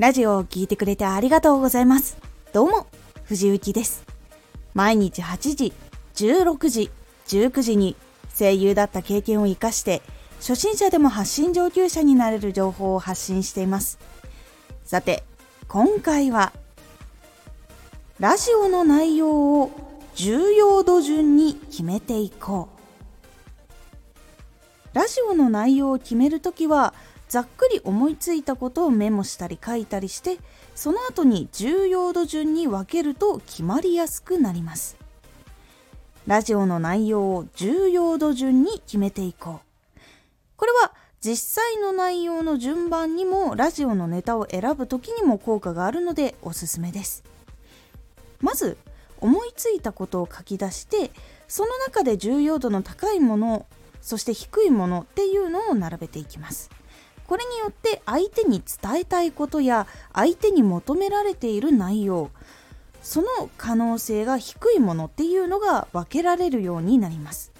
[0.00, 2.16] ラジオを聴いてくれてありがとうございます。
[2.54, 2.86] どうも、
[3.24, 4.02] 藤幸です。
[4.72, 5.74] 毎日8時、
[6.14, 6.90] 16時、
[7.26, 7.96] 19時に
[8.34, 10.00] 声優だった経験を活かして、
[10.38, 13.98] 初心者でも発信上級者になれる情報を発信しています。
[14.86, 15.22] さて、
[15.68, 16.54] 今回は、
[18.18, 19.70] ラジオの内容を
[20.14, 22.70] 重要度順に決めていこ
[24.94, 24.96] う。
[24.96, 26.94] ラジオの内容を決めるときは
[27.30, 30.38] ざっくり思いついたことをメモしたり書いたりして
[30.74, 34.96] その後に重要度順に分けると決まりやすくなります。
[36.26, 40.00] ラジオの内容を重要度順に決めていこう。
[40.56, 47.22] これは実際の内容の順番にもラジオのネタを選ぶ時にも効果があるのでおすすめです。
[48.40, 48.76] まず
[49.20, 51.12] 思いついたことを書き出して
[51.46, 53.66] その中で重要度の高いもの
[54.00, 56.70] そして低いものっていうのを並べていきます。
[57.30, 62.28] これによって相手に伝えたいことや相手に求められている内容
[63.02, 67.52] その可能性が低いものっていうのが分けられるようになります。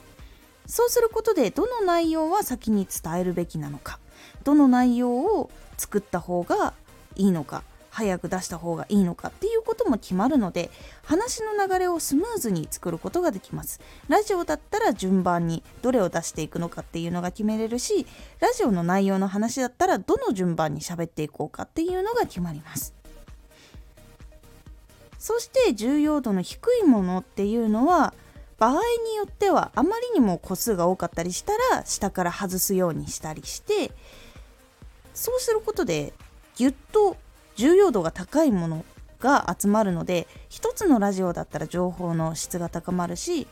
[0.67, 4.01] そうすることでどの内容は先に伝えるべきなのか
[4.43, 6.75] どの内容を作った方が
[7.15, 9.60] いいのか早く出した方がいいのかっていう
[9.91, 10.71] も決まるので
[11.03, 13.81] 話の流れをスムーズに作ることができます。
[14.09, 18.07] ラジオだったら順番にどれを出していくのかっていうのが決めれるし
[18.39, 22.95] ラジオの内容の話だったらどの順番に喋っていこうかっていうのが決まります。
[25.19, 28.15] そして重要度の低いものっていうのは
[28.59, 33.91] 場合によってはあまりにも個数が多かったりしたら下から外すようにしたりして
[35.15, 36.13] そうすることで
[36.57, 37.17] ぎゅっと
[37.57, 38.85] 重要度が高いもの
[39.21, 43.47] が集まるので一つのラジオだったら情報の質が高まるし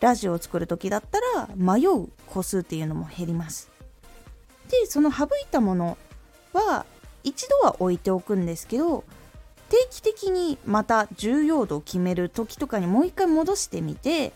[0.00, 3.70] ラジオを作る時だったら迷う個数っていうのも減ります。
[4.68, 5.96] でその省いたもの
[6.52, 6.84] は
[7.22, 9.04] 一度は置いておくんですけど
[9.68, 14.32] 定期的にまた重要度を決める時とかにもう一回戻してみて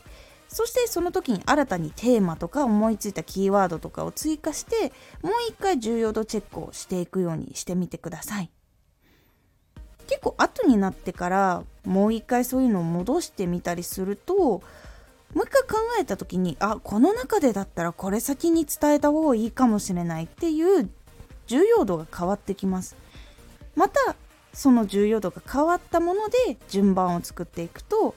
[0.48, 4.92] そしてその時に新たにテーマとか思いついたキーワードとかを追加して
[5.22, 8.50] もう一回重要度チェックをしていくようにしてみてください。
[10.08, 14.62] 結構後になってからもう一回そういうのを戻してみたりするとも
[15.34, 20.90] う一回考えた時にあこの中でだったらこれ先に伝えた方がいいかもしれないっていう
[21.46, 22.96] 重要度が変わってきます。
[23.76, 24.16] また
[24.52, 28.14] その重要度が変わったもので順番を作っていくと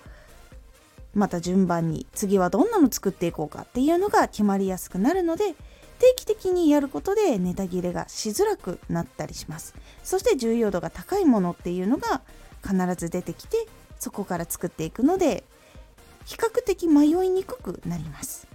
[1.14, 5.56] また順番に次はどんなの作っていこうかっていうのが決まりやすくなるので
[6.02, 9.76] 定期的にやることでネタ切れがしづらくなったりします。
[10.04, 12.22] そして重要度が高いものっていうのが
[12.64, 13.68] 必ず出てきて
[14.00, 15.44] そこから作っていくので
[16.26, 18.48] 比較的迷いにくくなります。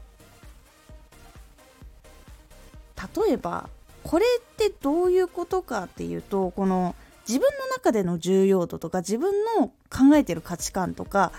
[3.17, 3.69] 例えば
[4.03, 6.97] これってどういうことかっていうとこの
[7.29, 11.33] 自分の中での重要度とか自分の考えてる価値観とか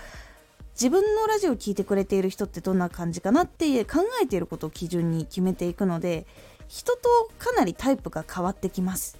[0.80, 6.24] 自分のラジオを聴いてくれている人ってどんな感じかなって考えていることを基準に決めていくので
[6.68, 9.18] 人とかなりタイプが変わってきます。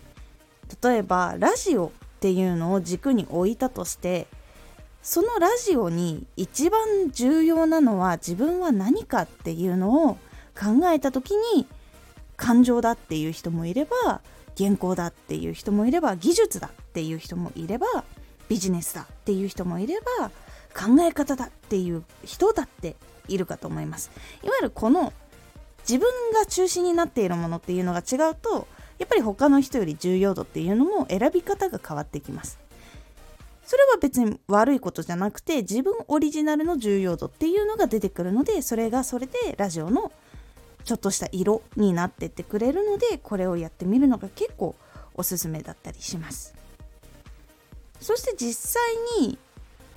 [0.81, 4.29] 例えばラジオっていうのを軸に置いたとして
[5.03, 10.15] そのラジオに一番重要なのは自分は何かっていうのを
[10.55, 11.67] 考えた時に
[12.37, 14.21] 感情だっていう人もいれば
[14.57, 18.05] 原稿だっていう人もいれば技術だっていう人もいれば
[18.49, 20.31] ビジネスだっていう人もいれば
[20.75, 22.97] 考え方だっていう人だって
[23.29, 24.11] いるかと思います。
[24.43, 25.13] いわゆるこの
[25.89, 28.67] 自分が中心になっているものっていうのが違うと
[28.99, 32.59] やっぱり他の人より重要度っていうのも選び方が変わってきます。
[33.65, 40.11] それは別に悪いことじゃなくて自分オリジナルの重要度っていうのが出てくるのでそれがそれでラジオの
[40.85, 44.75] ちょっとした色になってってくれるのでこれをやってみるのが結構
[45.15, 46.55] おすすめだったりします。
[48.01, 48.83] そして実際
[49.21, 49.39] に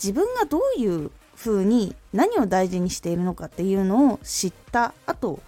[0.02, 5.40] 自分がどういう風に何を大事にしているのかっていうのを知った後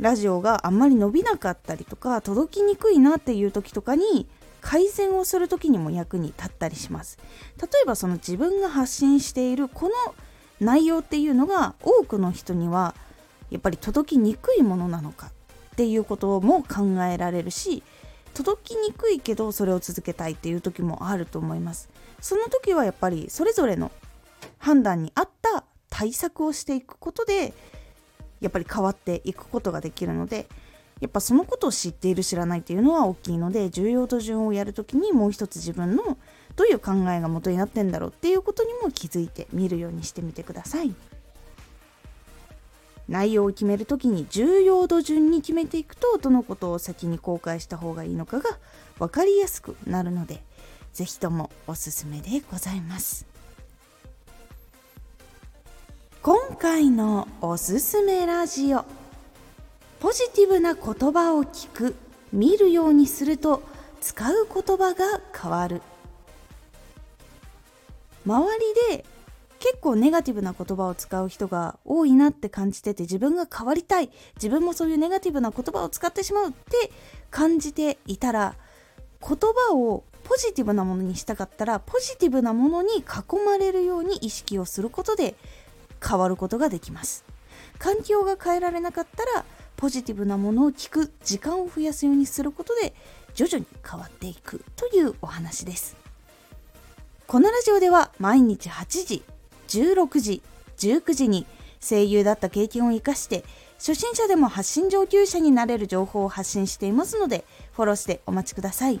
[0.00, 4.26] ラジオがあんまり伸びなかったりとか届きにくいなっていう時とかに
[4.60, 7.18] 改善をする時にも役に立ったりします。
[7.60, 10.14] 例えばその自分が発信しているこの
[10.60, 12.94] 内容っていうのが多くの人には
[13.50, 15.30] やっぱり届きにくいものなのかっ
[15.76, 17.82] ていうことも考えられるし
[18.34, 21.90] 届きにくいけどそれを続けたいっていう時もあると思います。
[22.22, 23.90] その時はやっぱりそれぞれの
[24.58, 27.52] 判断に合った対策をしていくことで
[28.40, 30.46] やっぱり変わっていくことができるので
[31.00, 36.16] やっぱそのことを知っている知らないっていうのは大きいので重要と順をやるときにもう一つ自分の
[36.54, 40.94] どういう考えが元になってんだろうっていうことにも気づいてみるようにしてみてください。
[43.08, 48.58] 内容を決める時に重要度順に決めていくとどのことを先に公開した方がいいのかが
[48.98, 50.40] 分かりやすくなるので
[50.92, 53.26] 是非ともおすすめでございます。
[56.22, 58.84] 今回のおすすめラジオ
[59.98, 61.96] ポジティブな言葉を聞く
[62.32, 63.62] 見るようにすると
[64.00, 65.80] 使う言葉が変わる。
[68.26, 68.58] 周
[68.90, 69.04] りで
[69.58, 76.92] 結構ネガティブな言葉を使う人が多いなって感じてて自分が変わりたい自分もそういうネガティブな言葉を使ってしまうって
[77.30, 78.56] 感じていたら
[79.20, 83.04] 言葉をポジティブなものにしたかったらポジティブなものに囲
[83.44, 85.34] まれるように意識をすることで
[86.06, 87.24] 変わることができます。
[87.78, 89.44] 環境が変えられなかったら
[89.76, 92.94] ポジティブなものを聞く時間を増やすようにすることで
[93.34, 95.96] 徐々に変わっていくというお話です。
[97.26, 99.22] このラジオでは毎日8時
[99.68, 100.42] 16時
[100.76, 101.46] 19時に
[101.80, 103.44] 声優だった経験を生かして
[103.78, 109.00] 初心者でも発信上級者になれる情報を発信していますのでフォローしてお待ちください。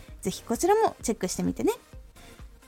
[0.21, 1.73] ぜひこちらもチェックしてみてね。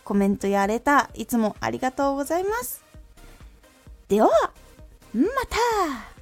[0.04, 2.84] コメントやレター、いつもありがとうございます。
[4.10, 4.30] では、
[5.14, 6.13] また